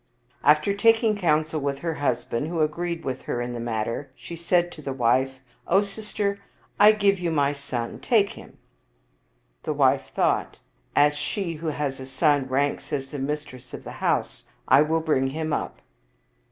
After 0.43 0.73
taking 0.73 1.15
counsel 1.15 1.61
with 1.61 1.77
her 1.85 1.93
husband, 1.93 2.47
who 2.47 2.61
agreed 2.61 3.05
with 3.05 3.21
her 3.29 3.39
in 3.39 3.53
the 3.53 3.59
matter, 3.59 4.09
she 4.15 4.35
said 4.35 4.71
to 4.71 4.81
the 4.81 4.93
wife," 4.93 5.35
O 5.67 5.83
sister, 5.83 6.39
I 6.79 6.91
give 6.91 7.19
you 7.19 7.29
my 7.29 7.53
son; 7.53 7.99
take 7.99 8.31
him." 8.31 8.57
The 9.61 9.73
wife 9.75 10.07
thought," 10.07 10.57
As 11.05 11.15
she 11.15 11.53
who 11.53 11.67
has 11.67 11.99
a 11.99 12.07
son 12.07 12.47
ranks 12.47 12.91
as 12.91 13.09
the 13.09 13.19
mistress 13.19 13.75
of 13.75 13.83
the 13.83 13.91
house, 14.01 14.45
I 14.67 14.81
will 14.81 15.01
bring 15.01 15.27
him 15.27 15.53
up." 15.53 15.79